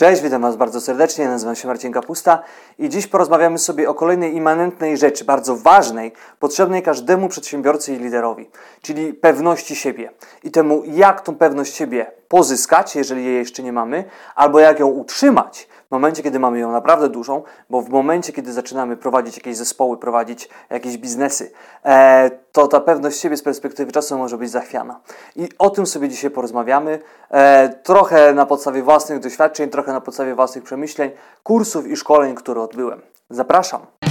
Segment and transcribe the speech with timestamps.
[0.00, 2.42] Cześć, witam Was bardzo serdecznie, nazywam się Marcin Kapusta
[2.78, 8.50] i dziś porozmawiamy sobie o kolejnej immanentnej rzeczy, bardzo ważnej, potrzebnej każdemu przedsiębiorcy i liderowi,
[8.82, 10.10] czyli pewności siebie
[10.44, 14.86] i temu, jak tą pewność siebie pozyskać, jeżeli jej jeszcze nie mamy, albo jak ją
[14.86, 19.56] utrzymać w momencie, kiedy mamy ją naprawdę dużą, bo w momencie, kiedy zaczynamy prowadzić jakieś
[19.56, 21.52] zespoły, prowadzić jakieś biznesy,
[21.84, 25.00] e, to ta pewność siebie z perspektywy czasu może być zachwiana.
[25.36, 26.98] I o tym sobie dzisiaj porozmawiamy,
[27.30, 31.10] e, trochę na podstawie własnych doświadczeń, trochę na podstawie własnych przemyśleń,
[31.42, 33.00] kursów i szkoleń, które odbyłem.
[33.30, 34.09] Zapraszam!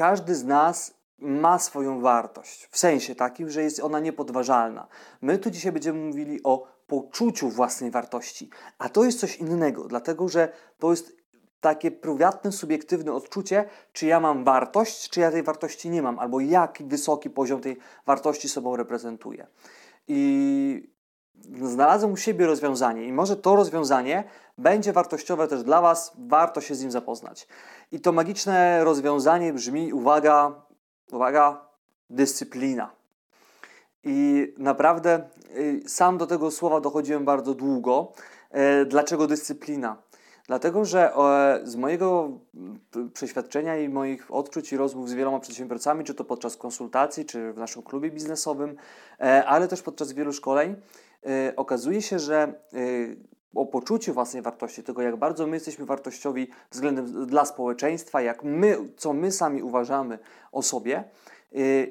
[0.00, 4.86] Każdy z nas ma swoją wartość, w sensie takim, że jest ona niepodważalna.
[5.22, 10.28] My tu dzisiaj będziemy mówili o poczuciu własnej wartości, a to jest coś innego, dlatego
[10.28, 11.16] że to jest
[11.60, 16.40] takie prywatne, subiektywne odczucie, czy ja mam wartość, czy ja tej wartości nie mam, albo
[16.40, 19.46] jaki wysoki poziom tej wartości sobą reprezentuję.
[20.08, 20.92] I
[21.62, 24.24] znalazłem u siebie rozwiązanie, i może to rozwiązanie
[24.58, 27.48] będzie wartościowe też dla Was, warto się z nim zapoznać.
[27.92, 30.62] I to magiczne rozwiązanie brzmi, uwaga,
[31.12, 31.64] uwaga,
[32.10, 32.90] dyscyplina.
[34.04, 38.12] I naprawdę y, sam do tego słowa dochodziłem bardzo długo.
[38.50, 39.96] E, dlaczego dyscyplina?
[40.50, 41.12] Dlatego, że
[41.64, 42.30] z mojego
[43.12, 47.56] przeświadczenia i moich odczuć i rozmów z wieloma przedsiębiorcami, czy to podczas konsultacji, czy w
[47.56, 48.76] naszym klubie biznesowym,
[49.20, 50.76] e, ale też podczas wielu szkoleń,
[51.26, 52.52] e, okazuje się, że
[53.54, 58.78] o poczuciu własnej wartości, tego jak bardzo my jesteśmy wartościowi względem dla społeczeństwa, jak my,
[58.96, 60.18] co my sami uważamy
[60.52, 61.04] o sobie,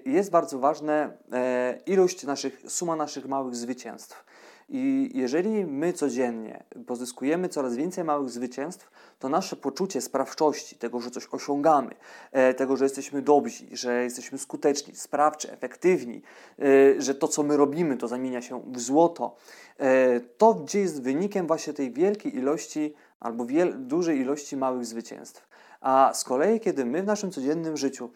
[0.06, 4.26] jest bardzo ważna e, ilość naszych, suma naszych małych zwycięstw.
[4.72, 11.12] I jeżeli my codziennie pozyskujemy coraz więcej małych zwycięstw, to nasze poczucie sprawczości, tego, że
[11.12, 11.96] coś osiągamy,
[12.32, 16.22] e, tego, że jesteśmy dobrzy, że jesteśmy skuteczni, sprawczy, efektywni,
[16.60, 19.36] e, że to, co my robimy, to zamienia się w złoto,
[19.78, 23.46] e, to gdzie jest wynikiem właśnie tej wielkiej ilości albo
[23.76, 25.50] dużej ilości małych zwycięstw.
[25.82, 28.10] A z kolei, kiedy my w naszym codziennym życiu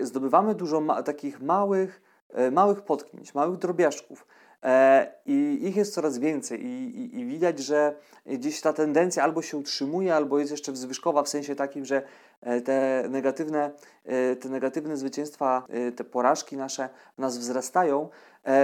[0.00, 2.02] zdobywamy dużo ma- takich małych,
[2.52, 4.26] małych potknięć, małych drobiażdżków,
[5.26, 7.94] I ich jest coraz więcej, I, i, i, widać, że
[8.26, 12.02] gdzieś ta tendencja albo się utrzymuje, albo jest jeszcze zwyżkowa w sensie takim, że
[12.40, 13.70] e, te negatywne,
[14.04, 16.88] e, te negatywne zwycięstwa, te porażki nasze
[17.18, 18.08] w nas wzrastają,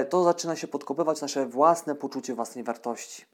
[0.09, 3.25] to zaczyna się podkopywać nasze własne poczucie własnej wartości.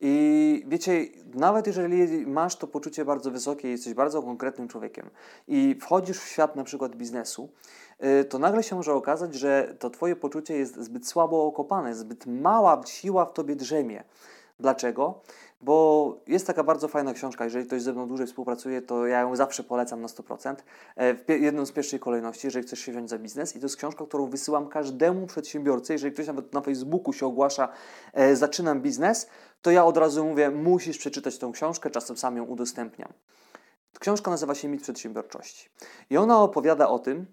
[0.00, 5.10] I wiecie, nawet jeżeli masz to poczucie bardzo wysokie, jesteś bardzo konkretnym człowiekiem
[5.48, 7.48] i wchodzisz w świat na przykład biznesu,
[8.04, 12.26] y, to nagle się może okazać, że to Twoje poczucie jest zbyt słabo okopane, zbyt
[12.26, 14.04] mała siła w Tobie drzemie.
[14.60, 15.20] Dlaczego?
[15.60, 19.36] Bo jest taka bardzo fajna książka, jeżeli ktoś ze mną dłużej współpracuje, to ja ją
[19.36, 20.54] zawsze polecam na 100%.
[20.96, 23.56] E, w jedną z pierwszej kolejności, jeżeli chcesz się wziąć za biznes.
[23.56, 25.92] I to jest książka, którą wysyłam każdemu przedsiębiorcy.
[25.92, 27.68] Jeżeli ktoś nawet na Facebooku się ogłasza,
[28.12, 29.28] e, zaczynam biznes,
[29.62, 33.12] to ja od razu mówię, musisz przeczytać tą książkę, czasem sam ją udostępniam.
[33.98, 35.68] Książka nazywa się Mit Przedsiębiorczości.
[36.10, 37.26] I ona opowiada o tym,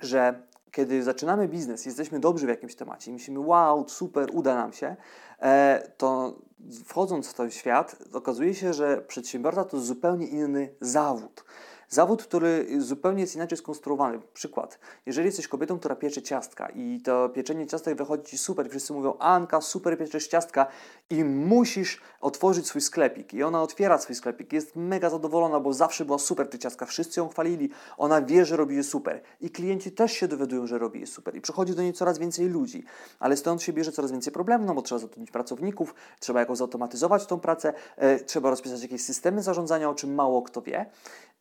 [0.00, 4.72] że kiedy zaczynamy biznes, jesteśmy dobrzy w jakimś temacie i myślimy, wow, super, uda nam
[4.72, 4.96] się,
[5.42, 6.38] e, to
[6.84, 11.44] wchodząc w ten świat, okazuje się, że przedsiębiorca to zupełnie inny zawód.
[11.90, 14.20] Zawód, który zupełnie jest inaczej skonstruowany.
[14.34, 14.78] Przykład.
[15.06, 19.18] Jeżeli jesteś kobietą, która piecze ciastka i to pieczenie ciastek wychodzi Ci super wszyscy mówią
[19.18, 20.66] Anka, super pieczesz ciastka
[21.10, 23.34] i musisz otworzyć swój sklepik.
[23.34, 24.52] I ona otwiera swój sklepik.
[24.52, 26.86] Jest mega zadowolona, bo zawsze była super te ciastka.
[26.86, 27.70] Wszyscy ją chwalili.
[27.98, 29.20] Ona wie, że robi je super.
[29.40, 31.36] I klienci też się dowiadują, że robi je super.
[31.36, 32.84] I przychodzi do niej coraz więcej ludzi.
[33.20, 37.26] Ale stąd się bierze coraz więcej problemów, no bo trzeba zatrudnić pracowników, trzeba jakoś zautomatyzować
[37.26, 40.86] tą pracę, e, trzeba rozpisać jakieś systemy zarządzania, o czym mało kto wie.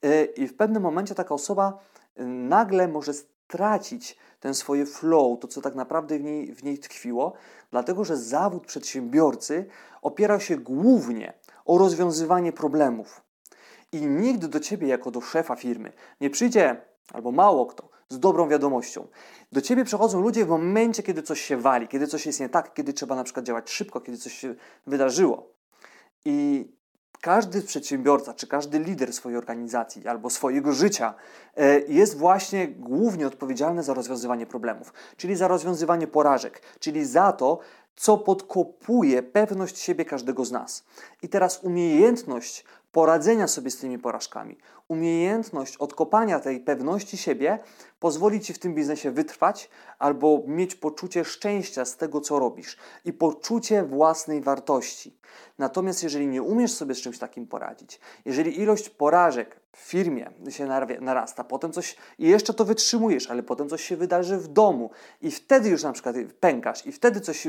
[0.03, 1.79] E, I w pewnym momencie taka osoba
[2.15, 6.79] e, nagle może stracić ten swoje flow, to co tak naprawdę w niej, w niej
[6.79, 7.33] tkwiło,
[7.71, 9.65] dlatego że zawód przedsiębiorcy
[10.01, 11.33] opiera się głównie
[11.65, 13.21] o rozwiązywanie problemów.
[13.91, 16.81] I nigdy do ciebie, jako do szefa firmy, nie przyjdzie,
[17.13, 19.07] albo mało kto, z dobrą wiadomością.
[19.51, 22.73] Do ciebie przychodzą ludzie w momencie, kiedy coś się wali, kiedy coś jest nie tak,
[22.73, 24.55] kiedy trzeba na przykład działać szybko, kiedy coś się
[24.87, 25.53] wydarzyło.
[26.25, 26.67] I
[27.21, 31.13] każdy przedsiębiorca, czy każdy lider swojej organizacji albo swojego życia
[31.55, 37.59] e, jest właśnie głównie odpowiedzialny za rozwiązywanie problemów, czyli za rozwiązywanie porażek, czyli za to,
[37.95, 40.83] co podkopuje pewność siebie każdego z nas.
[41.21, 42.65] I teraz umiejętność
[42.97, 44.57] poradzenia sobie z tymi porażkami,
[44.87, 47.59] umiejętność odkopania tej pewności siebie
[47.99, 53.13] pozwoli ci w tym biznesie wytrwać albo mieć poczucie szczęścia z tego, co robisz i
[53.13, 55.19] poczucie własnej wartości.
[55.57, 60.67] Natomiast jeżeli nie umiesz sobie z czymś takim poradzić, jeżeli ilość porażek w firmie się
[61.01, 64.89] narasta, potem coś i jeszcze to wytrzymujesz, ale potem coś się wydarzy w domu.
[65.21, 67.45] I wtedy już na przykład pękasz i wtedy coś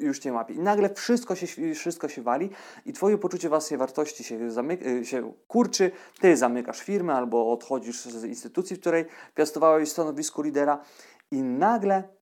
[0.00, 2.50] już cię łapie i nagle wszystko się, wszystko się wali
[2.86, 5.90] i twoje poczucie własnej wartości się, zamyka, się kurczy,
[6.20, 9.04] ty zamykasz firmę albo odchodzisz z instytucji, w której
[9.34, 10.84] piastowałeś stanowisko lidera
[11.30, 12.21] i nagle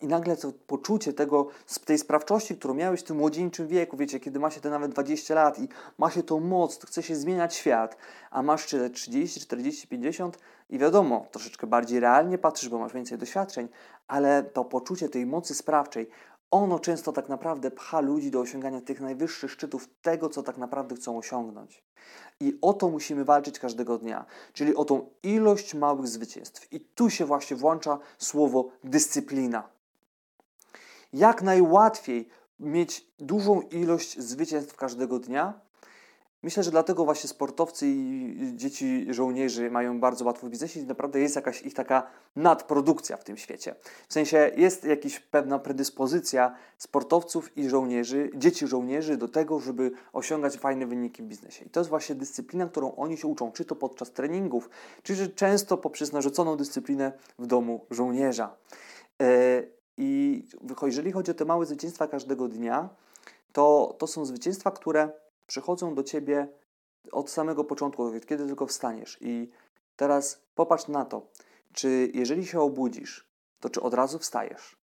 [0.00, 1.48] i nagle to poczucie tego,
[1.84, 5.34] tej sprawczości, którą miałeś w tym młodzieńczym wieku, wiecie, kiedy ma się te nawet 20
[5.34, 5.68] lat i
[5.98, 7.96] ma się tą moc, to chce się zmieniać świat,
[8.30, 10.38] a masz 30, 40, 50
[10.70, 13.68] i wiadomo, troszeczkę bardziej realnie patrzysz, bo masz więcej doświadczeń,
[14.08, 16.10] ale to poczucie tej mocy sprawczej,
[16.50, 20.96] ono często tak naprawdę pcha ludzi do osiągania tych najwyższych szczytów, tego, co tak naprawdę
[20.96, 21.84] chcą osiągnąć.
[22.40, 26.72] I o to musimy walczyć każdego dnia, czyli o tą ilość małych zwycięstw.
[26.72, 29.68] I tu się właśnie włącza słowo dyscyplina.
[31.12, 32.28] Jak najłatwiej
[32.60, 35.60] mieć dużą ilość zwycięstw każdego dnia,
[36.42, 41.20] Myślę, że dlatego właśnie sportowcy i dzieci żołnierzy mają bardzo łatwo w biznesie i naprawdę
[41.20, 42.06] jest jakaś ich taka
[42.36, 43.74] nadprodukcja w tym świecie.
[44.08, 50.56] W sensie jest jakaś pewna predyspozycja sportowców i żołnierzy, dzieci żołnierzy do tego, żeby osiągać
[50.56, 51.64] fajne wyniki w biznesie.
[51.64, 54.70] I to jest właśnie dyscyplina, którą oni się uczą, czy to podczas treningów,
[55.02, 58.56] czy często poprzez narzuconą dyscyplinę w domu żołnierza.
[59.22, 59.62] E,
[59.96, 60.44] I
[60.82, 62.88] jeżeli chodzi o te małe zwycięstwa każdego dnia,
[63.52, 65.08] to, to są zwycięstwa, które
[65.50, 66.48] przychodzą do ciebie
[67.12, 69.18] od samego początku, kiedy tylko wstaniesz.
[69.20, 69.50] I
[69.96, 71.30] teraz popatrz na to,
[71.72, 73.30] czy jeżeli się obudzisz,
[73.60, 74.80] to czy od razu wstajesz?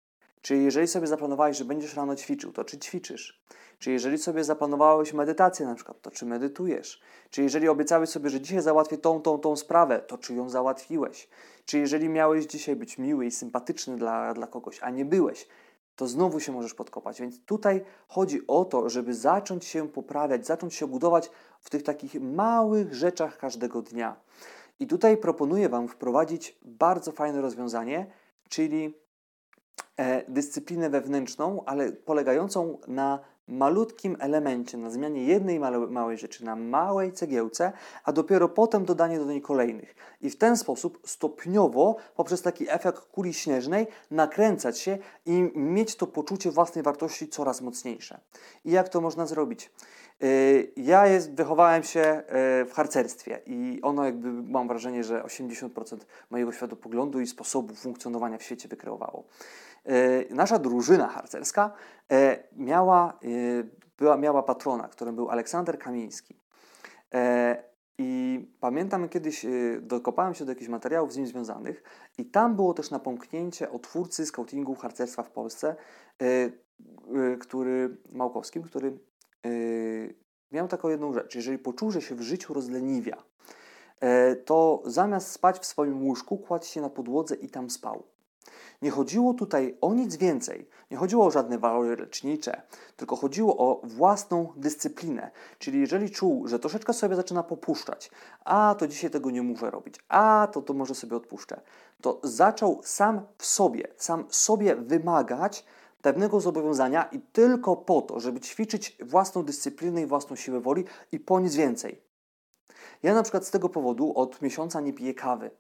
[0.41, 3.43] Czy jeżeli sobie zaplanowałeś, że będziesz rano ćwiczył, to czy ćwiczysz?
[3.79, 7.01] Czy jeżeli sobie zaplanowałeś medytację na przykład, to czy medytujesz?
[7.29, 11.29] Czy jeżeli obiecałeś sobie, że dzisiaj załatwię tą, tą, tą sprawę, to czy ją załatwiłeś?
[11.65, 15.47] Czy jeżeli miałeś dzisiaj być miły i sympatyczny dla, dla kogoś, a nie byłeś,
[15.95, 17.21] to znowu się możesz podkopać.
[17.21, 22.21] Więc tutaj chodzi o to, żeby zacząć się poprawiać, zacząć się budować w tych takich
[22.21, 24.15] małych rzeczach każdego dnia.
[24.79, 28.11] I tutaj proponuję Wam wprowadzić bardzo fajne rozwiązanie,
[28.49, 28.93] czyli
[29.97, 33.19] e, dyscyplinę wewnętrzną, ale polegającą na
[33.51, 35.59] malutkim elemencie, na zmianie jednej
[35.89, 37.71] małej rzeczy, na małej cegiełce,
[38.03, 39.95] a dopiero potem dodanie do niej kolejnych.
[40.21, 46.07] I w ten sposób stopniowo, poprzez taki efekt kuli śnieżnej, nakręcać się i mieć to
[46.07, 48.19] poczucie własnej wartości coraz mocniejsze.
[48.65, 49.71] I jak to można zrobić?
[50.23, 52.23] Y, ja jest, wychowałem się
[52.61, 55.97] y, w harcerstwie i ono jakby mam wrażenie, że 80%
[56.29, 59.23] mojego światopoglądu i sposobu funkcjonowania w świecie wykreowało.
[59.89, 61.73] Y, nasza drużyna harcerska
[62.55, 63.19] miała,
[63.97, 66.39] była, miała patrona, którym był Aleksander Kamiński.
[67.97, 69.45] I pamiętam kiedyś
[69.81, 71.83] dokopałem się do jakichś materiałów z nim związanych
[72.17, 75.75] i tam było też napomknięcie o twórcy scoutingu harcerstwa w Polsce,
[77.39, 78.99] który Małkowskim, który
[80.51, 81.35] miał taką jedną rzecz.
[81.35, 83.23] Jeżeli poczuł, że się w życiu rozleniwia,
[84.45, 88.10] to zamiast spać w swoim łóżku, kładł się na podłodze i tam spał.
[88.81, 92.61] Nie chodziło tutaj o nic więcej, nie chodziło o żadne walory lecznicze,
[92.95, 95.31] tylko chodziło o własną dyscyplinę.
[95.59, 98.11] Czyli jeżeli czuł, że troszeczkę sobie zaczyna popuszczać,
[98.45, 101.61] a to dzisiaj tego nie muszę robić, a to to może sobie odpuszczę,
[102.01, 105.65] to zaczął sam w sobie, sam sobie wymagać
[106.01, 111.19] pewnego zobowiązania i tylko po to, żeby ćwiczyć własną dyscyplinę i własną siłę woli i
[111.19, 112.10] po nic więcej.
[113.03, 115.51] Ja na przykład z tego powodu od miesiąca nie piję kawy.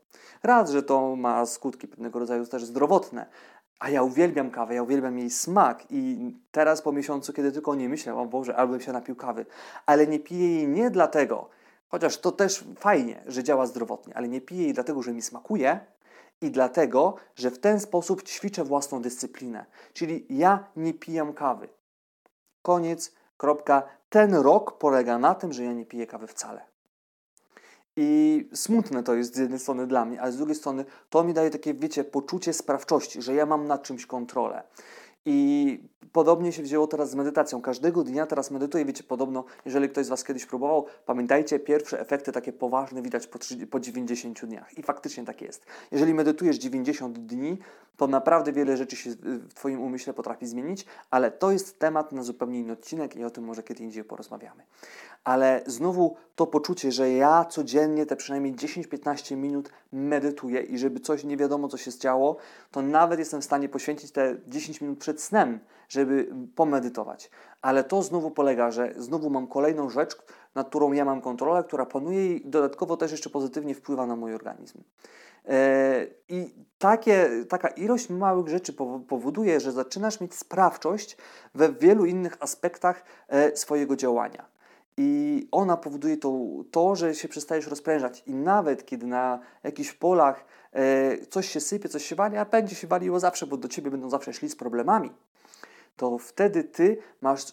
[0.43, 3.25] Raz, że to ma skutki pewnego rodzaju też zdrowotne,
[3.79, 7.89] a ja uwielbiam kawę, ja uwielbiam jej smak i teraz po miesiącu, kiedy tylko nie
[7.89, 9.45] myślę, o Boże, albo się napił kawy,
[9.85, 11.49] ale nie piję jej nie dlatego,
[11.87, 15.79] chociaż to też fajnie, że działa zdrowotnie, ale nie piję jej dlatego, że mi smakuje,
[16.41, 19.65] i dlatego, że w ten sposób ćwiczę własną dyscyplinę.
[19.93, 21.69] Czyli ja nie pijam kawy.
[22.61, 23.83] Koniec, kropka.
[24.09, 26.70] Ten rok polega na tym, że ja nie piję kawy wcale.
[27.95, 31.33] I smutne to jest z jednej strony dla mnie, ale z drugiej strony to mi
[31.33, 34.63] daje takie, wiecie, poczucie sprawczości, że ja mam nad czymś kontrolę.
[35.25, 35.79] I
[36.11, 37.61] podobnie się wzięło teraz z medytacją.
[37.61, 38.85] Każdego dnia teraz medytuję.
[38.85, 43.39] Wiecie, podobno, jeżeli ktoś z Was kiedyś próbował, pamiętajcie, pierwsze efekty takie poważne widać po,
[43.39, 44.77] 30, po 90 dniach.
[44.77, 45.65] I faktycznie tak jest.
[45.91, 47.57] Jeżeli medytujesz 90 dni,
[47.97, 49.09] to naprawdę wiele rzeczy się
[49.49, 53.29] w Twoim umyśle potrafi zmienić, ale to jest temat na zupełnie inny odcinek i o
[53.29, 54.63] tym może kiedy indziej porozmawiamy.
[55.23, 61.23] Ale znowu to poczucie, że ja codziennie te przynajmniej 10-15 minut medytuję i żeby coś
[61.23, 62.37] nie wiadomo, co się zdziało,
[62.71, 67.31] to nawet jestem w stanie poświęcić te 10 minut przed snem, żeby pomedytować.
[67.61, 70.17] Ale to znowu polega, że znowu mam kolejną rzecz,
[70.55, 74.33] nad którą ja mam kontrolę, która panuje i dodatkowo też jeszcze pozytywnie wpływa na mój
[74.35, 74.83] organizm.
[75.47, 78.73] E, I takie, taka ilość małych rzeczy
[79.07, 81.17] powoduje, że zaczynasz mieć sprawczość
[81.55, 84.45] we wielu innych aspektach e, swojego działania.
[84.97, 86.39] I ona powoduje to,
[86.71, 88.23] to, że się przestajesz rozprężać.
[88.25, 90.45] I nawet kiedy na jakichś polach
[91.29, 94.09] coś się sypie, coś się wali, a będzie się waliło zawsze, bo do ciebie będą
[94.09, 95.11] zawsze szli z problemami,
[95.97, 97.43] to wtedy ty masz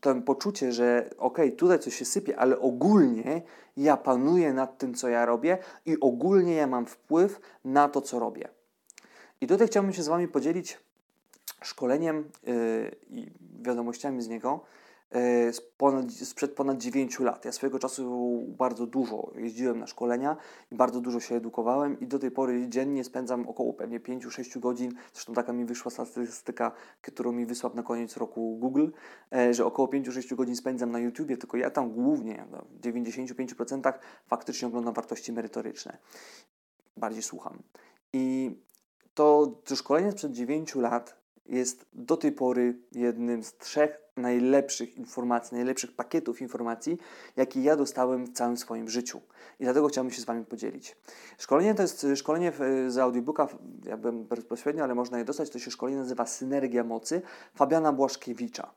[0.00, 3.42] to poczucie, że ok, tutaj coś się sypie, ale ogólnie
[3.76, 8.18] ja panuję nad tym, co ja robię i ogólnie ja mam wpływ na to, co
[8.18, 8.48] robię.
[9.40, 10.78] I tutaj chciałbym się z Wami podzielić
[11.62, 13.30] szkoleniem yy, i
[13.62, 14.95] wiadomościami z niego, E,
[15.76, 17.44] ponad, sprzed ponad 9 lat.
[17.44, 20.36] Ja swojego czasu bardzo dużo jeździłem na szkolenia
[20.70, 24.92] i bardzo dużo się edukowałem i do tej pory dziennie spędzam około pewnie 5-6 godzin.
[25.12, 26.72] Zresztą taka mi wyszła statystyka,
[27.02, 28.88] którą mi wysłał na koniec roku Google,
[29.32, 33.92] e, że około 5-6 godzin spędzam na YouTubie, tylko ja tam głównie no, w 95%
[34.26, 35.98] faktycznie oglądam wartości merytoryczne.
[36.96, 37.62] Bardziej słucham.
[38.12, 38.56] I
[39.14, 45.56] to, to szkolenie sprzed 9 lat jest do tej pory jednym z trzech najlepszych informacji,
[45.56, 46.98] najlepszych pakietów informacji,
[47.36, 49.20] jakie ja dostałem w całym swoim życiu.
[49.60, 50.96] I dlatego chciałbym się z Wami podzielić.
[51.38, 52.52] Szkolenie to jest szkolenie
[52.88, 53.48] z audiobooka,
[53.84, 55.50] ja byłem bezpośrednio, ale można je dostać.
[55.50, 57.22] To się szkolenie nazywa Synergia Mocy
[57.54, 58.70] Fabiana Błaszkiewicza.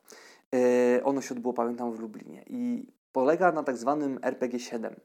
[0.51, 4.95] Yy, ono się odbyło, pamiętam, w Lublinie i polega na tak zwanym RPG 7.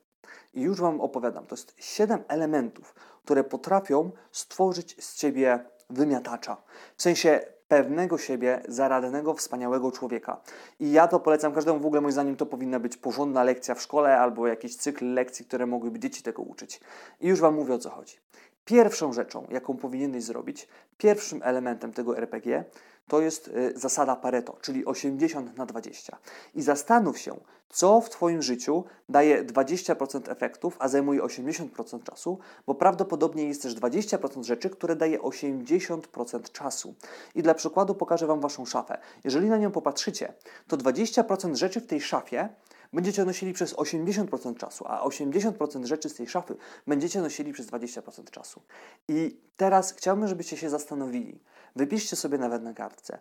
[0.54, 1.46] I już Wam opowiadam.
[1.46, 2.94] To jest 7 elementów,
[3.24, 6.56] które potrafią stworzyć z Ciebie wymiatacza.
[6.96, 10.40] W sensie pewnego siebie, zaradnego, wspaniałego człowieka.
[10.80, 13.82] I ja to polecam każdemu, w ogóle moim zdaniem to powinna być porządna lekcja w
[13.82, 16.80] szkole albo jakiś cykl lekcji, które mogłyby dzieci tego uczyć.
[17.20, 18.16] I już Wam mówię o co chodzi.
[18.64, 20.68] Pierwszą rzeczą, jaką powinieneś zrobić,
[20.98, 22.64] pierwszym elementem tego RPG
[23.08, 26.18] to jest y, zasada Pareto, czyli 80 na 20.
[26.54, 27.36] I zastanów się,
[27.68, 33.74] co w Twoim życiu daje 20% efektów, a zajmuje 80% czasu, bo prawdopodobnie jest też
[33.74, 36.94] 20% rzeczy, które daje 80% czasu.
[37.34, 38.98] I dla przykładu pokażę Wam Waszą szafę.
[39.24, 40.32] Jeżeli na nią popatrzycie,
[40.68, 42.48] to 20% rzeczy w tej szafie
[42.94, 48.30] będziecie nosili przez 80% czasu, a 80% rzeczy z tej szafy będziecie nosili przez 20%
[48.30, 48.62] czasu.
[49.08, 51.40] I teraz chciałbym, żebyście się zastanowili.
[51.76, 53.18] Wypiszcie sobie nawet na kartce,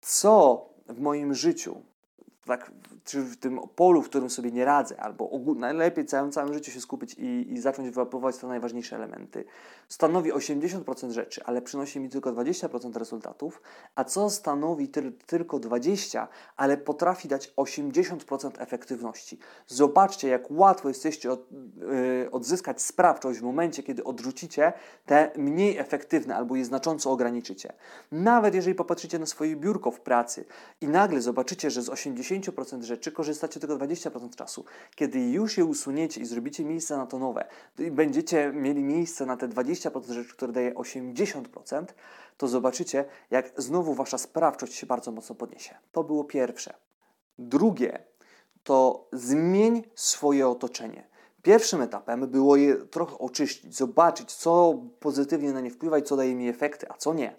[0.00, 1.82] co w moim życiu
[2.46, 2.70] tak,
[3.04, 6.80] czy w tym polu, w którym sobie nie radzę, albo najlepiej całym, całym życiu się
[6.80, 9.44] skupić i, i zacząć wyłapywać te najważniejsze elementy,
[9.88, 13.62] stanowi 80% rzeczy, ale przynosi mi tylko 20% rezultatów,
[13.94, 19.38] a co stanowi ty, tylko 20%, ale potrafi dać 80% efektywności.
[19.66, 24.72] Zobaczcie, jak łatwo jesteście od, yy, odzyskać sprawczość w momencie, kiedy odrzucicie
[25.06, 27.72] te mniej efektywne albo je znacząco ograniczycie.
[28.12, 30.44] Nawet jeżeli popatrzycie na swoje biurko w pracy
[30.80, 34.64] i nagle zobaczycie, że z 80 10% rzeczy korzystacie tylko 20% czasu.
[34.94, 39.36] Kiedy już je usuniecie i zrobicie miejsce na to nowe, i będziecie mieli miejsce na
[39.36, 41.84] te 20% rzeczy, które daje 80%,
[42.36, 45.74] to zobaczycie, jak znowu wasza sprawczość się bardzo mocno podniesie.
[45.92, 46.74] To było pierwsze.
[47.38, 47.98] Drugie
[48.64, 51.10] to zmień swoje otoczenie.
[51.42, 56.34] Pierwszym etapem było je trochę oczyścić, zobaczyć, co pozytywnie na nie wpływa i co daje
[56.34, 57.36] mi efekty, a co nie.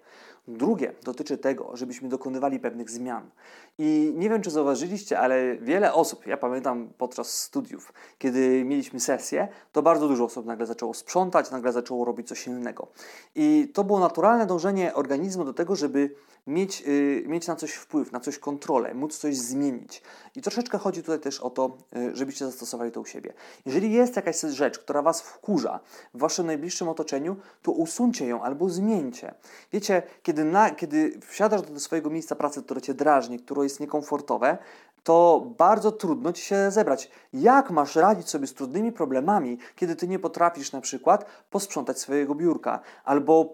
[0.48, 3.30] Drugie dotyczy tego, żebyśmy dokonywali pewnych zmian.
[3.78, 9.48] I nie wiem, czy zauważyliście, ale wiele osób, ja pamiętam podczas studiów, kiedy mieliśmy sesję,
[9.72, 12.88] to bardzo dużo osób nagle zaczęło sprzątać, nagle zaczęło robić coś innego.
[13.34, 16.14] I to było naturalne dążenie organizmu do tego, żeby
[16.46, 20.02] mieć, yy, mieć na coś wpływ, na coś kontrolę, móc coś zmienić.
[20.36, 23.32] I troszeczkę chodzi tutaj też o to, yy, żebyście zastosowali to u siebie.
[23.66, 25.80] Jeżeli jest jakaś rzecz, która Was wkurza
[26.14, 29.34] w Waszym najbliższym otoczeniu, to usuńcie ją albo zmieńcie.
[29.72, 34.58] Wiecie, kiedy, na, kiedy wsiadasz do swojego miejsca pracy, które Cię drażni, które jest niekomfortowe,
[35.04, 37.10] to bardzo trudno ci się zebrać.
[37.32, 42.34] Jak masz radzić sobie z trudnymi problemami, kiedy ty nie potrafisz na przykład posprzątać swojego
[42.34, 43.44] biurka, albo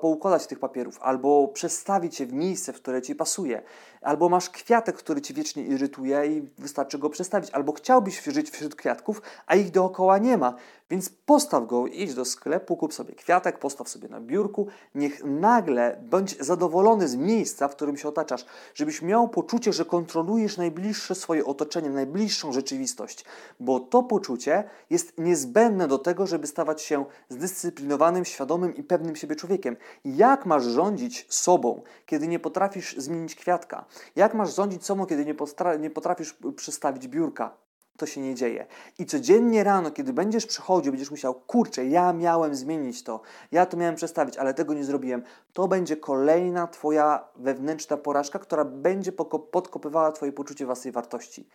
[0.00, 3.62] poukładać tych papierów, albo przestawić je w miejsce, w które ci pasuje,
[4.02, 8.74] albo masz kwiatek, który ci wiecznie irytuje i wystarczy go przestawić, albo chciałbyś żyć wśród
[8.74, 10.54] kwiatków, a ich dookoła nie ma.
[10.90, 16.00] Więc postaw go, idź do sklepu, kup sobie kwiatek, postaw sobie na biurku, niech nagle
[16.10, 21.44] bądź zadowolony z miejsca, w którym się otaczasz, żebyś miał poczucie, że kontrolujesz najbliższe swoje
[21.44, 23.24] otoczenie, najbliższą rzeczywistość,
[23.60, 29.36] bo to poczucie jest niezbędne do tego, żeby stawać się zdyscyplinowanym, świadomym i pewnym siebie
[29.36, 29.76] człowiekiem.
[30.04, 33.84] Jak masz rządzić sobą, kiedy nie potrafisz zmienić kwiatka?
[34.16, 35.34] Jak masz rządzić sobą, kiedy nie,
[35.78, 37.67] nie potrafisz przestawić biurka?
[37.98, 38.66] To się nie dzieje.
[38.98, 43.20] I codziennie rano, kiedy będziesz przychodził, będziesz myślał, kurczę, ja miałem zmienić to,
[43.52, 45.22] ja to miałem przestawić, ale tego nie zrobiłem.
[45.52, 49.12] To będzie kolejna Twoja wewnętrzna porażka, która będzie
[49.52, 51.48] podkopywała Twoje poczucie własnej wartości.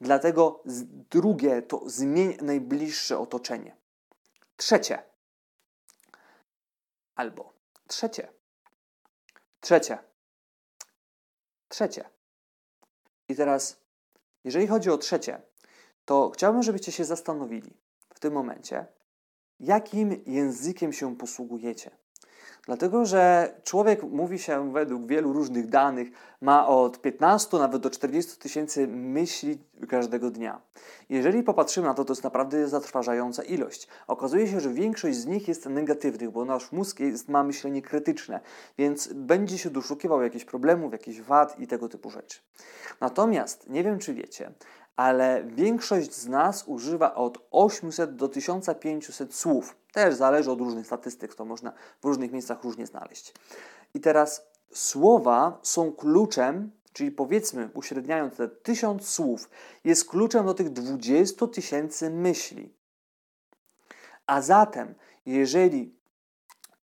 [0.00, 0.62] Dlatego
[1.10, 3.76] drugie to zmień najbliższe otoczenie.
[4.56, 5.02] Trzecie.
[7.14, 7.52] Albo
[7.86, 8.28] trzecie.
[9.60, 9.98] Trzecie.
[11.68, 12.04] Trzecie.
[13.28, 13.76] I teraz,
[14.44, 15.42] jeżeli chodzi o trzecie,
[16.08, 17.76] to chciałbym, żebyście się zastanowili
[18.14, 18.86] w tym momencie,
[19.60, 21.90] jakim językiem się posługujecie.
[22.66, 26.08] Dlatego, że człowiek, mówi się według wielu różnych danych,
[26.40, 30.60] ma od 15 nawet do 40 tysięcy myśli każdego dnia.
[31.08, 33.88] Jeżeli popatrzymy na to, to jest naprawdę zatrważająca ilość.
[34.06, 38.40] Okazuje się, że większość z nich jest negatywnych, bo nasz mózg jest, ma myślenie krytyczne,
[38.78, 42.38] więc będzie się doszukiwał jakichś problemów, jakichś wad i tego typu rzeczy.
[43.00, 44.52] Natomiast, nie wiem czy wiecie,
[44.98, 49.76] ale większość z nas używa od 800 do 1500 słów.
[49.92, 53.34] Też zależy od różnych statystyk, to można w różnych miejscach różnie znaleźć.
[53.94, 59.50] I teraz słowa są kluczem, czyli powiedzmy, uśredniając te 1000 słów,
[59.84, 62.74] jest kluczem do tych 20 tysięcy myśli.
[64.26, 64.94] A zatem,
[65.26, 65.97] jeżeli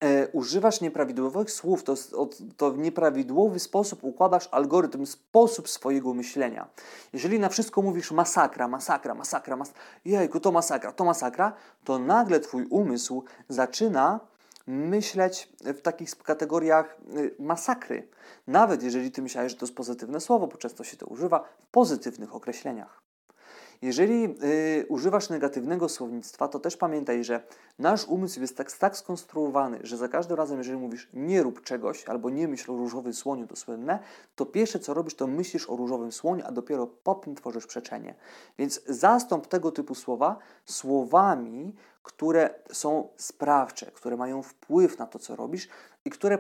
[0.04, 1.96] e, używasz nieprawidłowych słów, to,
[2.58, 6.68] to w nieprawidłowy sposób układasz algorytm, sposób swojego myślenia.
[7.14, 9.74] Jeżeli na wszystko mówisz masakra, masakra, masakra, mas
[10.06, 14.20] jejku, to masakra, to masakra, to nagle twój umysł zaczyna
[14.68, 18.08] myśleć w takich kategoriach y, masakry.
[18.48, 21.68] Nawet jeżeli ty myślałeś, że to jest pozytywne słowo, bo często się to używa w
[21.72, 23.03] pozytywnych określeniach.
[23.84, 27.44] Jeżeli y, używasz negatywnego słownictwa, to też pamiętaj, że
[27.80, 32.06] nasz umysł jest tak, tak skonstruowany, że za każdym razem, jeżeli mówisz nie rób czegoś
[32.06, 34.00] albo nie myśl o różowym słoniu, to słynne,
[34.36, 38.16] to pierwsze co robisz, to myślisz o różowym słoniu, a dopiero potem tworzysz przeczenie.
[38.58, 45.36] Więc zastąp tego typu słowa słowami, które są sprawcze, które mają wpływ na to, co
[45.36, 45.68] robisz
[46.06, 46.38] i które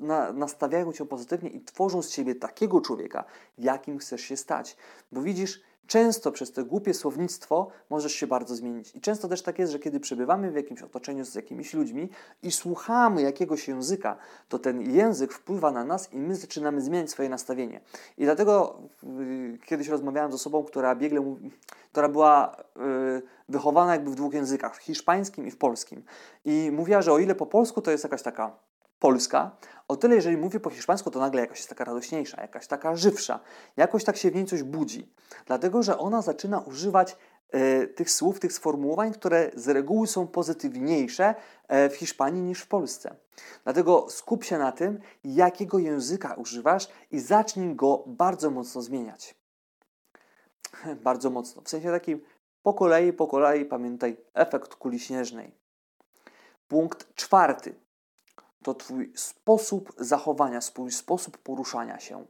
[0.00, 3.24] na, nastawiają cię pozytywnie i tworzą z ciebie takiego człowieka,
[3.58, 4.76] jakim chcesz się stać.
[5.12, 8.94] Bo widzisz, Często przez to głupie słownictwo możesz się bardzo zmienić.
[8.94, 12.08] I często też tak jest, że kiedy przebywamy w jakimś otoczeniu z jakimiś ludźmi
[12.42, 14.16] i słuchamy jakiegoś języka,
[14.48, 17.80] to ten język wpływa na nas i my zaczynamy zmieniać swoje nastawienie.
[18.18, 21.36] I dlatego yy, kiedyś rozmawiałem z osobą, która biegle
[21.92, 26.02] która była yy, wychowana jakby w dwóch językach, w hiszpańskim i w polskim.
[26.44, 28.56] I mówiła, że o ile po polsku to jest jakaś taka
[28.98, 29.50] polska,
[29.88, 33.40] o tyle jeżeli mówi po hiszpańsku, to nagle jakaś jest taka radośniejsza, jakaś taka żywsza,
[33.76, 35.12] jakoś tak się w niej coś budzi.
[35.46, 37.16] Dlatego, że ona zaczyna używać
[37.50, 41.34] e, tych słów, tych sformułowań, które z reguły są pozytywniejsze
[41.68, 43.16] e, w Hiszpanii niż w Polsce.
[43.64, 49.34] Dlatego skup się na tym, jakiego języka używasz i zacznij go bardzo mocno zmieniać.
[51.04, 51.62] bardzo mocno.
[51.62, 52.20] W sensie takim
[52.62, 55.54] po kolei, po kolei pamiętaj efekt kuli śnieżnej.
[56.68, 57.74] Punkt czwarty
[58.66, 62.24] to Twój sposób zachowania, swój sposób poruszania się.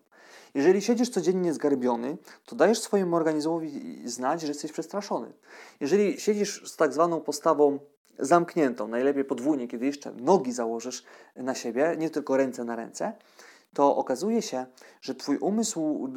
[0.54, 5.32] Jeżeli siedzisz codziennie zgarbiony, to dajesz swojemu organizmowi znać, że jesteś przestraszony.
[5.80, 7.78] Jeżeli siedzisz z tak zwaną postawą
[8.18, 11.04] zamkniętą, najlepiej podwójnie, kiedy jeszcze nogi założysz
[11.36, 13.12] na siebie, nie tylko ręce na ręce,
[13.74, 14.66] to okazuje się,
[15.00, 16.08] że Twój umysł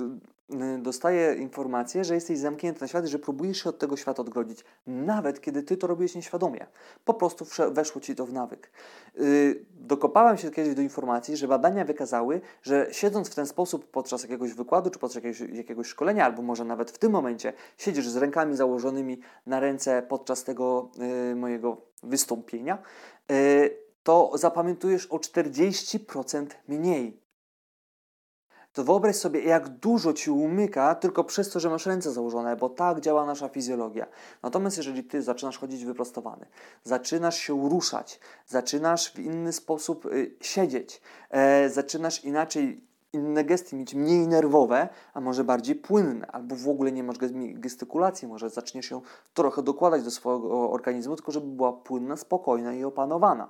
[0.79, 4.65] dostaje informację, że jesteś zamknięty na świat i że próbujesz się od tego świata odgrodzić,
[4.87, 6.65] nawet kiedy ty to robiłeś nieświadomie.
[7.05, 8.71] Po prostu weszło ci to w nawyk.
[9.15, 14.23] Yy, dokopałem się kiedyś do informacji, że badania wykazały, że siedząc w ten sposób podczas
[14.23, 18.17] jakiegoś wykładu czy podczas jakiegoś, jakiegoś szkolenia, albo może nawet w tym momencie siedzisz z
[18.17, 20.91] rękami założonymi na ręce podczas tego
[21.29, 22.77] yy, mojego wystąpienia,
[24.03, 27.21] to zapamiętujesz o 40% mniej
[28.73, 32.69] to wyobraź sobie, jak dużo ci umyka tylko przez to, że masz ręce założone, bo
[32.69, 34.05] tak działa nasza fizjologia.
[34.43, 36.45] Natomiast jeżeli ty zaczynasz chodzić wyprostowany,
[36.83, 43.95] zaczynasz się ruszać, zaczynasz w inny sposób y, siedzieć, e, zaczynasz inaczej inne gesty mieć
[43.95, 47.17] mniej nerwowe, a może bardziej płynne, albo w ogóle nie masz
[47.53, 49.01] gestykulacji, może zaczniesz ją
[49.33, 53.49] trochę dokładać do swojego organizmu, tylko żeby była płynna, spokojna i opanowana.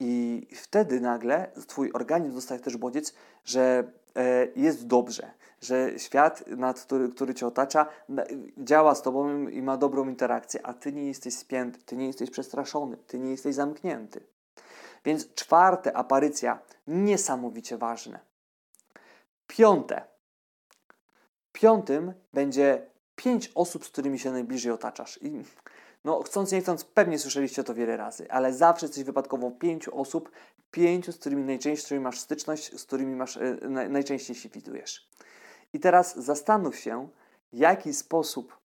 [0.00, 3.92] I wtedy nagle Twój organizm dostaje też bodziec, że
[4.56, 7.86] jest dobrze, że świat, nad który, który cię otacza,
[8.58, 12.30] działa z tobą i ma dobrą interakcję, a ty nie jesteś spięty, ty nie jesteś
[12.30, 14.20] przestraszony, ty nie jesteś zamknięty.
[15.04, 18.20] Więc czwarte, aparycja, niesamowicie ważne.
[19.46, 20.04] Piąte.
[21.52, 25.22] Piątym będzie pięć osób, z którymi się najbliżej otaczasz.
[25.22, 25.42] I
[26.04, 30.30] no, chcąc nie chcąc, pewnie słyszeliście to wiele razy, ale zawsze jesteś wypadkowo pięciu osób,
[30.70, 35.08] pięciu, z którymi najczęściej masz styczność, z którymi masz, e, najczęściej się widujesz.
[35.72, 37.08] I teraz zastanów się,
[37.52, 38.60] jaki sposób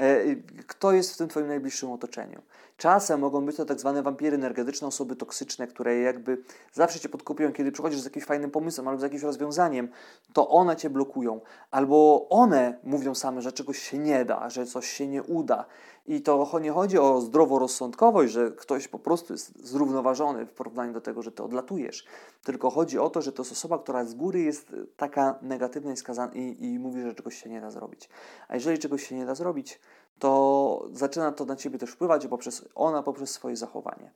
[0.00, 2.42] E, kto jest w tym Twoim najbliższym otoczeniu?
[2.76, 7.52] Czasem mogą być to tak zwane wampiry energetyczne, osoby toksyczne, które jakby zawsze Cię podkupują,
[7.52, 9.88] kiedy przychodzisz z jakimś fajnym pomysłem albo z jakimś rozwiązaniem,
[10.32, 11.40] to one Cię blokują.
[11.70, 15.66] Albo one mówią same, że czegoś się nie da, że coś się nie uda.
[16.10, 21.00] I to nie chodzi o zdroworozsądkowość, że ktoś po prostu jest zrównoważony w porównaniu do
[21.00, 22.04] tego, że Ty odlatujesz.
[22.44, 25.96] Tylko chodzi o to, że to jest osoba, która z góry jest taka negatywna i,
[25.96, 28.08] skazana, i, i mówi, że czegoś się nie da zrobić.
[28.48, 29.80] A jeżeli czegoś się nie da zrobić,
[30.20, 34.12] to zaczyna to na ciebie też wpływać poprzez ona, poprzez swoje zachowanie.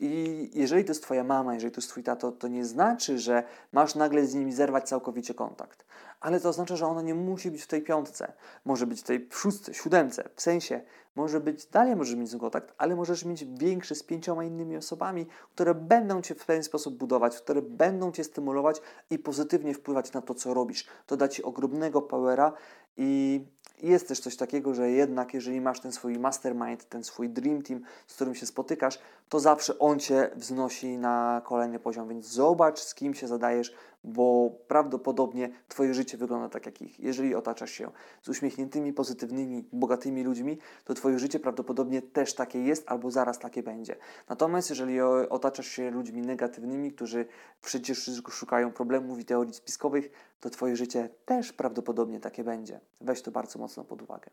[0.00, 3.42] I jeżeli to jest twoja mama, jeżeli to jest twój tato, to nie znaczy, że
[3.72, 5.84] masz nagle z nimi zerwać całkowicie kontakt.
[6.20, 8.32] Ale to oznacza, że ona nie musi być w tej piątce.
[8.64, 10.28] Może być w tej szóstce, siódemce.
[10.34, 10.80] W sensie,
[11.16, 15.26] może być, dalej możesz mieć z kontakt, ale możesz mieć większy z pięcioma innymi osobami,
[15.54, 20.22] które będą cię w pewien sposób budować, które będą cię stymulować i pozytywnie wpływać na
[20.22, 20.86] to, co robisz.
[21.06, 22.52] To da ci ogromnego powera
[22.96, 23.40] i
[23.82, 27.80] jest też coś takiego, że jednak jeżeli masz ten swój mastermind, ten swój dream team,
[28.06, 32.08] z którym się spotykasz, to zawsze on cię wznosi na kolejny poziom.
[32.08, 33.74] Więc zobacz, z kim się zadajesz,
[34.04, 37.00] bo prawdopodobnie Twoje życie wygląda tak jak ich.
[37.00, 37.90] Jeżeli otaczasz się
[38.22, 43.62] z uśmiechniętymi, pozytywnymi, bogatymi ludźmi, to Twoje życie prawdopodobnie też takie jest albo zaraz takie
[43.62, 43.96] będzie.
[44.28, 47.26] Natomiast jeżeli otaczasz się ludźmi negatywnymi, którzy
[47.62, 52.80] przecież szukają problemów i teorii spiskowych, to Twoje życie też prawdopodobnie takie będzie.
[53.00, 54.30] Weź to bardzo mocno pod uwagę.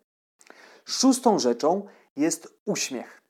[0.86, 3.21] Szóstą rzeczą jest uśmiech.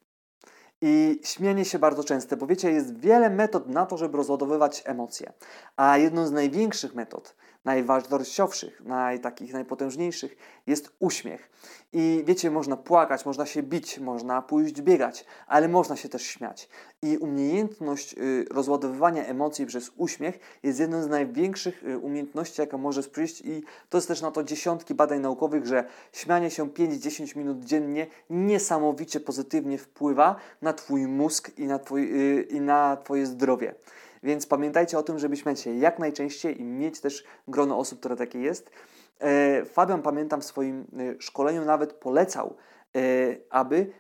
[0.82, 5.34] I śmianie się bardzo częste, bo wiecie, jest wiele metod na to, żeby rozładowywać emocje.
[5.78, 10.36] A jedną z największych metod najwartościowszych, naj, takich najpotężniejszych
[10.68, 11.50] jest uśmiech.
[11.94, 16.70] I wiecie, można płakać, można się bić, można pójść biegać, ale można się też śmiać.
[17.02, 23.04] I umiejętność y, rozładowywania emocji przez uśmiech jest jedną z największych y, umiejętności, jaka może
[23.04, 27.64] przyjść i to jest też na to dziesiątki badań naukowych, że śmianie się 5-10 minut
[27.64, 32.04] dziennie niesamowicie pozytywnie wpływa na Twój mózg i na, twój,
[32.40, 33.76] y, i na Twoje zdrowie.
[34.24, 38.16] Więc pamiętajcie o tym, żeby śmiać się jak najczęściej i mieć też grono osób, które
[38.16, 38.72] takie jest.
[39.20, 42.56] E, Fabian, pamiętam w swoim e, szkoleniu nawet polecał,
[42.96, 43.02] e,
[43.50, 43.92] aby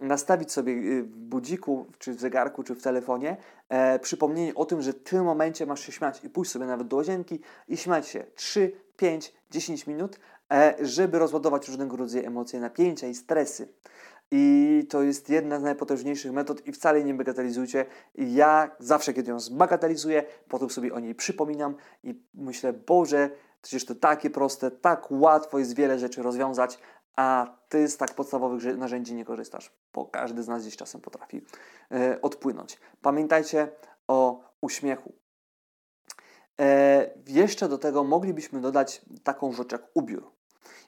[0.00, 3.36] nastawić sobie w budziku, czy w zegarku, czy w telefonie
[4.02, 6.96] przypomnienie o tym, że w tym momencie masz się śmiać i pójść sobie nawet do
[6.96, 10.20] łazienki i śmiać się 3, 5, 10 minut,
[10.80, 13.68] żeby rozładować różnego rodzaju emocje, napięcia i stresy.
[14.30, 17.86] I to jest jedna z najpotężniejszych metod i wcale nie bagatelizujcie.
[18.14, 23.30] Ja zawsze, kiedy ją zbagatelizuję, potem sobie o niej przypominam i myślę, Boże,
[23.62, 26.78] przecież to takie proste, tak łatwo jest wiele rzeczy rozwiązać,
[27.16, 31.42] a Ty z tak podstawowych narzędzi nie korzystasz, bo każdy z nas gdzieś czasem potrafi
[31.92, 32.78] e, odpłynąć.
[33.02, 33.68] Pamiętajcie
[34.08, 35.12] o uśmiechu.
[36.60, 40.30] E, jeszcze do tego moglibyśmy dodać taką rzecz jak ubiór.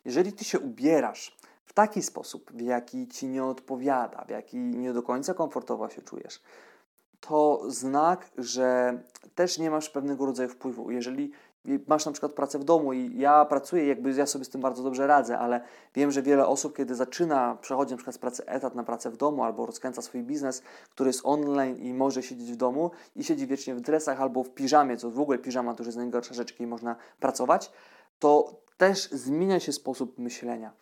[0.04, 1.36] Jeżeli Ty się ubierasz
[1.72, 6.02] w taki sposób, w jaki ci nie odpowiada, w jaki nie do końca komfortowo się
[6.02, 6.42] czujesz,
[7.20, 8.98] to znak, że
[9.34, 10.90] też nie masz pewnego rodzaju wpływu.
[10.90, 11.32] Jeżeli
[11.86, 14.82] masz na przykład pracę w domu i ja pracuję, jakby ja sobie z tym bardzo
[14.82, 15.60] dobrze radzę, ale
[15.94, 19.16] wiem, że wiele osób, kiedy zaczyna, przechodzi na przykład z pracy etat na pracę w
[19.16, 23.46] domu albo rozkręca swój biznes, który jest online i może siedzieć w domu i siedzi
[23.46, 26.52] wiecznie w dresach albo w piżamie, co w ogóle piżama to już jest najgorsza rzecz,
[26.52, 27.72] kiedy można pracować,
[28.18, 30.72] to też zmienia się sposób myślenia.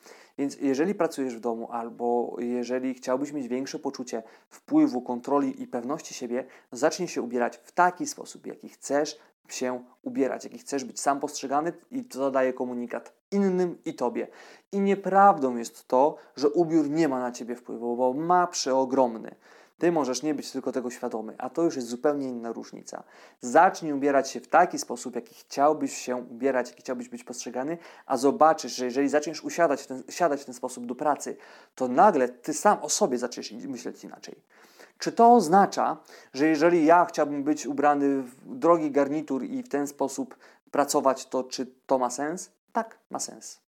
[0.41, 6.15] Więc jeżeli pracujesz w domu albo jeżeli chciałbyś mieć większe poczucie wpływu, kontroli i pewności
[6.15, 11.21] siebie, zacznij się ubierać w taki sposób, jaki chcesz się ubierać, jaki chcesz być sam
[11.21, 14.29] postrzegany i to daje komunikat innym i tobie.
[14.73, 19.35] I nieprawdą jest to, że ubiór nie ma na ciebie wpływu, bo ma przeogromny.
[19.81, 23.03] Ty możesz nie być tylko tego świadomy, a to już jest zupełnie inna różnica.
[23.41, 28.17] Zacznij ubierać się w taki sposób, jaki chciałbyś się ubierać, jaki chciałbyś być postrzegany, a
[28.17, 31.37] zobaczysz, że jeżeli zaczniesz usiadać w ten, siadać w ten sposób do pracy,
[31.75, 34.43] to nagle ty sam o sobie zaczniesz myśleć inaczej.
[34.99, 35.97] Czy to oznacza,
[36.33, 40.37] że jeżeli ja chciałbym być ubrany w drogi garnitur i w ten sposób
[40.71, 42.51] pracować, to czy to ma sens?
[42.73, 43.70] Tak, ma sens.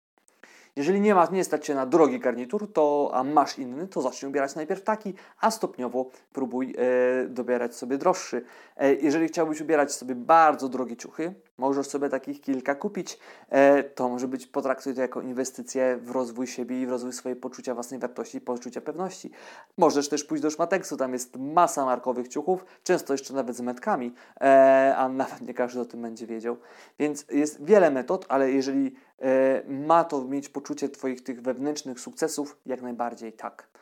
[0.75, 4.29] Jeżeli nie, ma, nie stać się na drogi garnitur, to, a masz inny, to zacznij
[4.29, 8.45] ubierać najpierw taki, a stopniowo próbuj e, dobierać sobie droższy.
[8.77, 13.19] E, jeżeli chciałbyś ubierać sobie bardzo drogie ciuchy, możesz sobie takich kilka kupić.
[13.49, 17.35] E, to może być, potraktuj to jako inwestycję w rozwój siebie i w rozwój swojej
[17.35, 19.31] poczucia własnej wartości i poczucia pewności.
[19.77, 24.13] Możesz też pójść do Szmateksu, tam jest masa markowych ciuchów, często jeszcze nawet z metkami,
[24.41, 26.57] e, a nawet nie każdy o tym będzie wiedział.
[26.99, 32.57] Więc jest wiele metod, ale jeżeli e, ma to mieć poczucie Twoich tych wewnętrznych sukcesów,
[32.65, 33.72] jak najbardziej tak.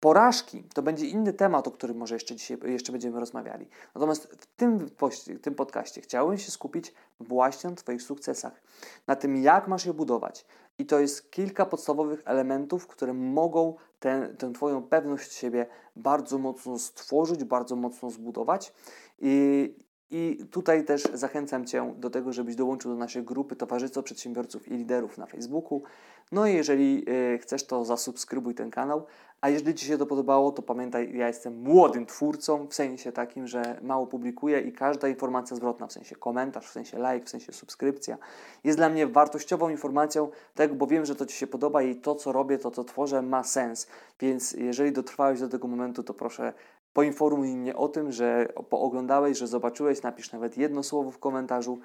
[0.00, 3.68] Porażki to będzie inny temat, o którym może jeszcze dzisiaj jeszcze będziemy rozmawiali.
[3.94, 4.90] Natomiast w tym,
[5.38, 8.62] w tym podcaście chciałem się skupić właśnie na Twoich sukcesach,
[9.06, 10.46] na tym, jak masz je budować,
[10.78, 16.78] I to jest kilka podstawowych elementów, które mogą ten, tę Twoją pewność siebie bardzo mocno
[16.78, 18.72] stworzyć, bardzo mocno zbudować.
[19.18, 19.74] I,
[20.10, 24.70] i tutaj też zachęcam Cię do tego, żebyś dołączył do naszej grupy Towarzystwo Przedsiębiorców i
[24.70, 25.82] Liderów na Facebooku.
[26.32, 29.06] No i jeżeli y, chcesz, to zasubskrybuj ten kanał.
[29.40, 33.46] A jeżeli Ci się to podobało, to pamiętaj, ja jestem młodym twórcą, w sensie takim,
[33.46, 37.52] że mało publikuję i każda informacja zwrotna, w sensie komentarz, w sensie like, w sensie
[37.52, 38.18] subskrypcja,
[38.64, 42.14] jest dla mnie wartościową informacją, tak, bo wiem, że to Ci się podoba i to,
[42.14, 43.86] co robię, to, co tworzę, ma sens.
[44.20, 46.52] Więc jeżeli dotrwałeś do tego momentu, to proszę
[46.92, 51.78] poinformuj mnie o tym, że pooglądałeś, że zobaczyłeś, napisz nawet jedno słowo w komentarzu,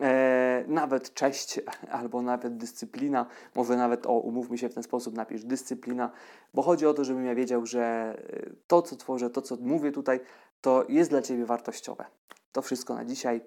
[0.00, 1.60] e, nawet cześć
[2.00, 6.10] albo nawet dyscyplina, może nawet o, umówmy się w ten sposób, napisz dyscyplina,
[6.54, 9.92] bo chodzi o to, żebym ja wiedział, że e, to, co tworzę, to, co mówię
[9.92, 10.20] tutaj,
[10.60, 12.04] to jest dla Ciebie wartościowe.
[12.52, 13.40] To wszystko na dzisiaj.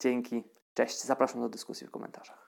[0.00, 2.45] Dzięki, cześć, zapraszam do dyskusji w komentarzach.